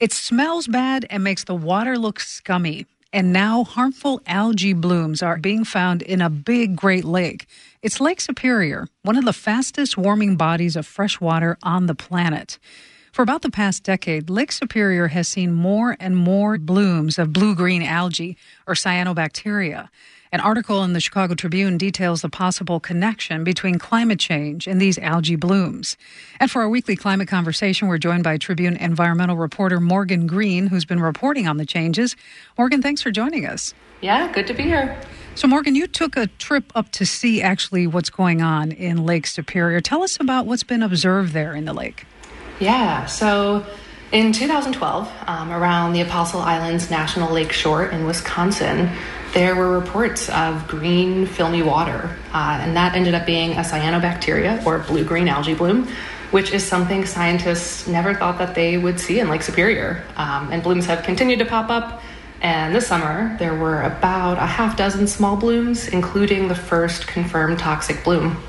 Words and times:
It 0.00 0.14
smells 0.14 0.66
bad 0.66 1.04
and 1.10 1.22
makes 1.22 1.44
the 1.44 1.54
water 1.54 1.98
look 1.98 2.20
scummy. 2.20 2.86
And 3.12 3.34
now 3.34 3.64
harmful 3.64 4.22
algae 4.26 4.72
blooms 4.72 5.22
are 5.22 5.36
being 5.36 5.62
found 5.62 6.00
in 6.00 6.22
a 6.22 6.30
big 6.30 6.74
Great 6.74 7.04
Lake. 7.04 7.46
It's 7.82 8.00
Lake 8.00 8.22
Superior, 8.22 8.88
one 9.02 9.18
of 9.18 9.26
the 9.26 9.34
fastest 9.34 9.98
warming 9.98 10.36
bodies 10.36 10.74
of 10.74 10.86
fresh 10.86 11.20
water 11.20 11.58
on 11.62 11.84
the 11.84 11.94
planet. 11.94 12.58
For 13.12 13.20
about 13.20 13.42
the 13.42 13.50
past 13.50 13.82
decade, 13.82 14.30
Lake 14.30 14.52
Superior 14.52 15.08
has 15.08 15.28
seen 15.28 15.52
more 15.52 15.98
and 16.00 16.16
more 16.16 16.56
blooms 16.56 17.18
of 17.18 17.34
blue 17.34 17.54
green 17.54 17.82
algae 17.82 18.38
or 18.66 18.72
cyanobacteria. 18.72 19.90
An 20.32 20.38
article 20.38 20.84
in 20.84 20.92
the 20.92 21.00
Chicago 21.00 21.34
Tribune 21.34 21.76
details 21.76 22.22
the 22.22 22.28
possible 22.28 22.78
connection 22.78 23.42
between 23.42 23.80
climate 23.80 24.20
change 24.20 24.68
and 24.68 24.80
these 24.80 24.96
algae 24.96 25.34
blooms. 25.34 25.96
And 26.38 26.48
for 26.48 26.62
our 26.62 26.68
weekly 26.68 26.94
climate 26.94 27.26
conversation, 27.26 27.88
we're 27.88 27.98
joined 27.98 28.22
by 28.22 28.38
Tribune 28.38 28.76
environmental 28.76 29.36
reporter 29.36 29.80
Morgan 29.80 30.28
Greene, 30.28 30.68
who's 30.68 30.84
been 30.84 31.00
reporting 31.00 31.48
on 31.48 31.56
the 31.56 31.66
changes. 31.66 32.14
Morgan, 32.56 32.80
thanks 32.80 33.02
for 33.02 33.10
joining 33.10 33.44
us. 33.44 33.74
Yeah, 34.02 34.30
good 34.30 34.46
to 34.46 34.54
be 34.54 34.62
here. 34.62 34.96
So, 35.34 35.48
Morgan, 35.48 35.74
you 35.74 35.88
took 35.88 36.16
a 36.16 36.28
trip 36.38 36.70
up 36.76 36.92
to 36.92 37.04
see 37.04 37.42
actually 37.42 37.88
what's 37.88 38.10
going 38.10 38.40
on 38.40 38.70
in 38.70 39.04
Lake 39.04 39.26
Superior. 39.26 39.80
Tell 39.80 40.04
us 40.04 40.16
about 40.20 40.46
what's 40.46 40.62
been 40.62 40.84
observed 40.84 41.32
there 41.32 41.56
in 41.56 41.64
the 41.64 41.72
lake. 41.72 42.06
Yeah, 42.60 43.06
so 43.06 43.66
in 44.12 44.30
2012, 44.32 45.12
um, 45.26 45.50
around 45.50 45.92
the 45.92 46.02
Apostle 46.02 46.40
Islands 46.40 46.88
National 46.88 47.32
Lake 47.32 47.50
Shore 47.50 47.86
in 47.86 48.06
Wisconsin, 48.06 48.90
there 49.32 49.54
were 49.54 49.78
reports 49.78 50.28
of 50.30 50.66
green, 50.66 51.26
filmy 51.26 51.62
water, 51.62 52.16
uh, 52.32 52.58
and 52.60 52.76
that 52.76 52.94
ended 52.94 53.14
up 53.14 53.26
being 53.26 53.52
a 53.52 53.60
cyanobacteria 53.60 54.64
or 54.66 54.80
blue 54.80 55.04
green 55.04 55.28
algae 55.28 55.54
bloom, 55.54 55.88
which 56.30 56.52
is 56.52 56.64
something 56.64 57.06
scientists 57.06 57.86
never 57.86 58.14
thought 58.14 58.38
that 58.38 58.54
they 58.54 58.76
would 58.76 58.98
see 58.98 59.20
in 59.20 59.28
Lake 59.28 59.42
Superior. 59.42 60.04
Um, 60.16 60.52
and 60.52 60.62
blooms 60.62 60.86
have 60.86 61.02
continued 61.04 61.38
to 61.38 61.44
pop 61.44 61.70
up. 61.70 62.02
And 62.42 62.74
this 62.74 62.86
summer, 62.86 63.36
there 63.38 63.54
were 63.54 63.82
about 63.82 64.38
a 64.38 64.46
half 64.46 64.76
dozen 64.76 65.06
small 65.06 65.36
blooms, 65.36 65.88
including 65.88 66.48
the 66.48 66.54
first 66.54 67.06
confirmed 67.06 67.58
toxic 67.58 68.02
bloom. 68.02 68.42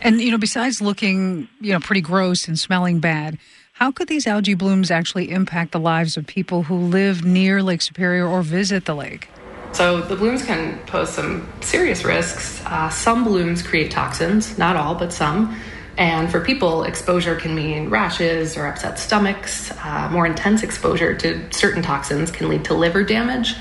And, 0.00 0.20
you 0.20 0.30
know, 0.30 0.38
besides 0.38 0.80
looking, 0.80 1.48
you 1.60 1.72
know, 1.72 1.80
pretty 1.80 2.02
gross 2.02 2.46
and 2.46 2.58
smelling 2.58 3.00
bad, 3.00 3.38
how 3.72 3.90
could 3.90 4.08
these 4.08 4.26
algae 4.26 4.54
blooms 4.54 4.90
actually 4.90 5.30
impact 5.30 5.72
the 5.72 5.80
lives 5.80 6.16
of 6.16 6.26
people 6.26 6.62
who 6.64 6.76
live 6.76 7.24
near 7.24 7.62
Lake 7.62 7.82
Superior 7.82 8.26
or 8.26 8.42
visit 8.42 8.84
the 8.84 8.94
lake? 8.94 9.28
So 9.72 10.00
the 10.00 10.16
blooms 10.16 10.44
can 10.44 10.78
pose 10.86 11.10
some 11.10 11.48
serious 11.60 12.04
risks. 12.04 12.62
Uh, 12.64 12.88
some 12.88 13.24
blooms 13.24 13.62
create 13.62 13.90
toxins, 13.90 14.56
not 14.56 14.76
all, 14.76 14.94
but 14.94 15.12
some. 15.12 15.58
And 15.98 16.30
for 16.30 16.40
people, 16.40 16.84
exposure 16.84 17.36
can 17.36 17.54
mean 17.54 17.88
rashes 17.88 18.56
or 18.56 18.66
upset 18.66 18.98
stomachs. 18.98 19.70
Uh, 19.82 20.08
more 20.10 20.26
intense 20.26 20.62
exposure 20.62 21.14
to 21.16 21.52
certain 21.52 21.82
toxins 21.82 22.30
can 22.30 22.48
lead 22.48 22.64
to 22.66 22.74
liver 22.74 23.02
damage. 23.02 23.54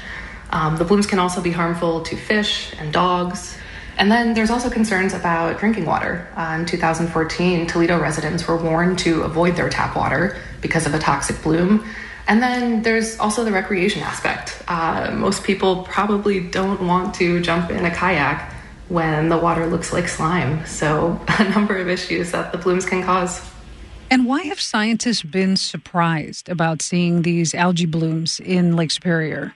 Um, 0.50 0.78
the 0.78 0.83
blooms 0.83 1.08
can 1.08 1.20
also 1.20 1.42
be 1.42 1.52
harmful 1.52 2.02
to 2.03 2.16
fish 2.16 2.73
and 2.78 2.92
dogs. 2.92 3.58
And 3.98 4.11
then 4.11 4.33
there's 4.33 4.50
also 4.50 4.70
concerns 4.70 5.14
about 5.14 5.59
drinking 5.59 5.86
water. 5.86 6.28
Uh, 6.36 6.58
in 6.59 6.66
2014, 6.66 7.67
Toledo 7.67 8.00
residents 8.00 8.45
were 8.48 8.58
warned 8.58 9.00
to 9.00 9.23
avoid 9.23 9.56
their 9.56 9.70
tap 9.70 9.95
water 9.95 10.38
because 10.61 10.86
of 10.86 10.94
a 10.94 11.00
toxic 11.00 11.42
bloom. 11.42 11.86
And 12.27 12.41
then 12.41 12.81
there's 12.81 13.19
also 13.19 13.43
the 13.43 13.51
recreation 13.51 14.01
aspect. 14.01 14.61
Uh, 14.67 15.11
most 15.13 15.43
people 15.43 15.83
probably 15.83 16.39
don't 16.39 16.81
want 16.87 17.15
to 17.15 17.39
jump 17.41 17.69
in 17.69 17.85
a 17.85 17.91
kayak 17.91 18.51
when 18.87 19.29
the 19.29 19.37
water 19.37 19.65
looks 19.67 19.93
like 19.93 20.07
slime. 20.07 20.65
So, 20.65 21.19
a 21.27 21.49
number 21.49 21.77
of 21.77 21.87
issues 21.87 22.31
that 22.31 22.51
the 22.51 22.57
blooms 22.57 22.85
can 22.85 23.03
cause. 23.03 23.41
And 24.09 24.25
why 24.25 24.43
have 24.43 24.61
scientists 24.61 25.23
been 25.23 25.57
surprised 25.57 26.47
about 26.49 26.81
seeing 26.81 27.23
these 27.23 27.55
algae 27.55 27.87
blooms 27.87 28.39
in 28.39 28.75
Lake 28.75 28.91
Superior? 28.91 29.53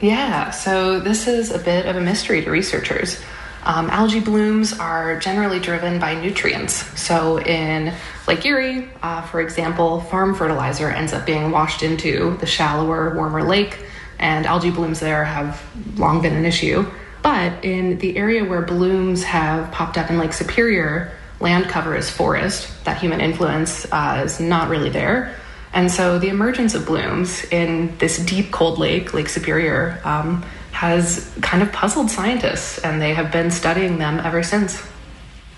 Yeah, 0.00 0.50
so 0.50 0.98
this 0.98 1.28
is 1.28 1.52
a 1.52 1.58
bit 1.58 1.86
of 1.86 1.96
a 1.96 2.00
mystery 2.00 2.42
to 2.42 2.50
researchers. 2.50 3.22
Um, 3.66 3.88
algae 3.88 4.20
blooms 4.20 4.78
are 4.78 5.18
generally 5.18 5.58
driven 5.58 5.98
by 5.98 6.14
nutrients. 6.14 6.74
So, 7.00 7.40
in 7.40 7.94
Lake 8.28 8.44
Erie, 8.44 8.90
uh, 9.02 9.22
for 9.22 9.40
example, 9.40 10.00
farm 10.02 10.34
fertilizer 10.34 10.90
ends 10.90 11.14
up 11.14 11.24
being 11.24 11.50
washed 11.50 11.82
into 11.82 12.36
the 12.40 12.46
shallower, 12.46 13.14
warmer 13.14 13.42
lake, 13.42 13.78
and 14.18 14.44
algae 14.44 14.70
blooms 14.70 15.00
there 15.00 15.24
have 15.24 15.62
long 15.96 16.20
been 16.20 16.34
an 16.34 16.44
issue. 16.44 16.84
But 17.22 17.64
in 17.64 17.98
the 17.98 18.18
area 18.18 18.44
where 18.44 18.60
blooms 18.60 19.24
have 19.24 19.72
popped 19.72 19.96
up 19.96 20.10
in 20.10 20.18
Lake 20.18 20.34
Superior, 20.34 21.12
land 21.40 21.64
cover 21.64 21.96
is 21.96 22.10
forest. 22.10 22.70
That 22.84 22.98
human 22.98 23.22
influence 23.22 23.86
uh, 23.90 24.22
is 24.26 24.40
not 24.40 24.68
really 24.68 24.90
there. 24.90 25.34
And 25.72 25.90
so 25.90 26.18
the 26.18 26.28
emergence 26.28 26.74
of 26.74 26.86
blooms 26.86 27.44
in 27.46 27.96
this 27.98 28.18
deep, 28.18 28.52
cold 28.52 28.78
lake, 28.78 29.14
Lake 29.14 29.28
Superior, 29.28 30.00
um, 30.04 30.44
has 30.84 31.32
kind 31.40 31.62
of 31.62 31.72
puzzled 31.72 32.10
scientists, 32.10 32.78
and 32.78 33.00
they 33.00 33.14
have 33.14 33.32
been 33.32 33.50
studying 33.50 33.96
them 33.96 34.20
ever 34.20 34.42
since. 34.42 34.78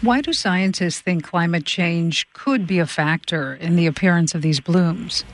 Why 0.00 0.20
do 0.20 0.32
scientists 0.32 1.00
think 1.00 1.24
climate 1.24 1.64
change 1.64 2.30
could 2.32 2.64
be 2.66 2.78
a 2.78 2.86
factor 2.86 3.54
in 3.54 3.74
the 3.74 3.86
appearance 3.86 4.36
of 4.36 4.42
these 4.42 4.60
blooms? 4.60 5.24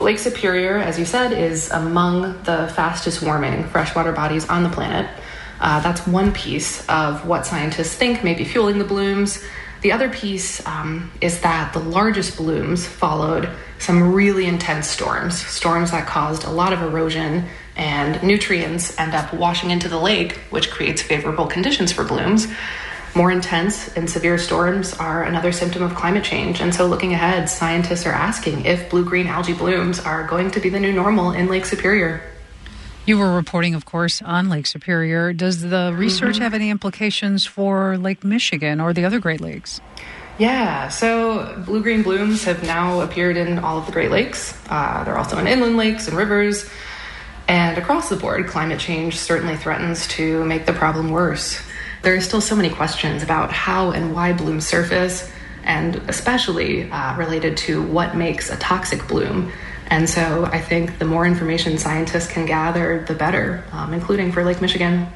Lake 0.00 0.18
Superior, 0.18 0.76
as 0.76 0.98
you 0.98 1.06
said, 1.06 1.32
is 1.32 1.70
among 1.70 2.42
the 2.42 2.70
fastest 2.74 3.22
warming 3.22 3.64
freshwater 3.68 4.12
bodies 4.12 4.46
on 4.50 4.64
the 4.64 4.68
planet. 4.68 5.08
Uh, 5.60 5.80
that's 5.80 6.06
one 6.06 6.32
piece 6.32 6.86
of 6.88 7.26
what 7.26 7.46
scientists 7.46 7.94
think 7.94 8.22
may 8.22 8.34
be 8.34 8.44
fueling 8.44 8.78
the 8.78 8.84
blooms. 8.84 9.42
The 9.80 9.92
other 9.92 10.10
piece 10.10 10.64
um, 10.66 11.10
is 11.20 11.40
that 11.40 11.72
the 11.72 11.78
largest 11.78 12.36
blooms 12.36 12.86
followed 12.86 13.48
some 13.78 14.12
really 14.12 14.46
intense 14.46 14.88
storms, 14.88 15.44
storms 15.46 15.90
that 15.92 16.06
caused 16.06 16.44
a 16.44 16.50
lot 16.50 16.72
of 16.72 16.82
erosion 16.82 17.48
and 17.76 18.22
nutrients 18.22 18.98
end 18.98 19.14
up 19.14 19.32
washing 19.32 19.70
into 19.70 19.88
the 19.88 19.98
lake, 19.98 20.32
which 20.50 20.70
creates 20.70 21.02
favorable 21.02 21.46
conditions 21.46 21.92
for 21.92 22.04
blooms. 22.04 22.46
More 23.14 23.30
intense 23.30 23.94
and 23.94 24.08
severe 24.08 24.38
storms 24.38 24.94
are 24.94 25.22
another 25.22 25.52
symptom 25.52 25.82
of 25.82 25.94
climate 25.94 26.24
change. 26.24 26.60
And 26.60 26.74
so, 26.74 26.86
looking 26.86 27.12
ahead, 27.12 27.48
scientists 27.48 28.06
are 28.06 28.12
asking 28.12 28.64
if 28.64 28.88
blue 28.88 29.04
green 29.04 29.26
algae 29.26 29.52
blooms 29.52 30.00
are 30.00 30.26
going 30.26 30.50
to 30.52 30.60
be 30.60 30.70
the 30.70 30.80
new 30.80 30.92
normal 30.92 31.32
in 31.32 31.48
Lake 31.48 31.66
Superior. 31.66 32.22
You 33.04 33.18
were 33.18 33.34
reporting, 33.34 33.74
of 33.74 33.84
course, 33.84 34.22
on 34.22 34.48
Lake 34.48 34.66
Superior. 34.66 35.32
Does 35.32 35.60
the 35.60 35.92
research 35.94 36.36
mm-hmm. 36.36 36.42
have 36.42 36.54
any 36.54 36.70
implications 36.70 37.44
for 37.44 37.98
Lake 37.98 38.22
Michigan 38.24 38.80
or 38.80 38.92
the 38.92 39.04
other 39.04 39.18
Great 39.18 39.40
Lakes? 39.40 39.80
Yeah, 40.38 40.88
so 40.88 41.62
blue 41.66 41.82
green 41.82 42.02
blooms 42.02 42.44
have 42.44 42.62
now 42.62 43.00
appeared 43.00 43.36
in 43.36 43.58
all 43.58 43.76
of 43.76 43.86
the 43.86 43.92
Great 43.92 44.10
Lakes. 44.10 44.58
Uh, 44.70 45.04
they're 45.04 45.18
also 45.18 45.36
in 45.38 45.46
inland 45.46 45.76
lakes 45.76 46.08
and 46.08 46.16
rivers. 46.16 46.68
And 47.48 47.76
across 47.78 48.08
the 48.08 48.16
board, 48.16 48.46
climate 48.46 48.78
change 48.78 49.18
certainly 49.18 49.56
threatens 49.56 50.06
to 50.08 50.44
make 50.44 50.66
the 50.66 50.72
problem 50.72 51.10
worse. 51.10 51.60
There 52.02 52.14
are 52.14 52.20
still 52.20 52.40
so 52.40 52.56
many 52.56 52.70
questions 52.70 53.22
about 53.22 53.52
how 53.52 53.90
and 53.92 54.14
why 54.14 54.32
blooms 54.32 54.66
surface, 54.66 55.30
and 55.64 55.96
especially 56.08 56.90
uh, 56.90 57.16
related 57.16 57.56
to 57.58 57.82
what 57.82 58.16
makes 58.16 58.50
a 58.50 58.56
toxic 58.56 59.06
bloom. 59.06 59.52
And 59.88 60.08
so 60.08 60.46
I 60.46 60.60
think 60.60 60.98
the 60.98 61.04
more 61.04 61.26
information 61.26 61.78
scientists 61.78 62.26
can 62.26 62.46
gather, 62.46 63.04
the 63.06 63.14
better, 63.14 63.64
um, 63.72 63.92
including 63.92 64.32
for 64.32 64.42
Lake 64.44 64.60
Michigan. 64.60 65.06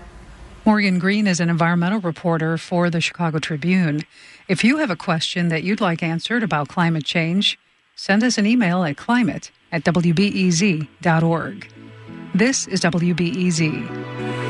Morgan 0.64 0.98
Greene 0.98 1.26
is 1.26 1.40
an 1.40 1.48
environmental 1.48 2.00
reporter 2.00 2.58
for 2.58 2.90
the 2.90 3.00
Chicago 3.00 3.38
Tribune. 3.38 4.04
If 4.48 4.64
you 4.64 4.78
have 4.78 4.90
a 4.90 4.96
question 4.96 5.48
that 5.48 5.62
you'd 5.62 5.80
like 5.80 6.02
answered 6.02 6.42
about 6.42 6.68
climate 6.68 7.04
change, 7.04 7.58
send 7.94 8.22
us 8.22 8.36
an 8.36 8.46
email 8.46 8.84
at 8.84 8.96
climate 8.96 9.50
at 9.72 9.84
wbez.org. 9.84 11.68
This 12.36 12.66
is 12.66 12.82
WBEZ. 12.82 14.45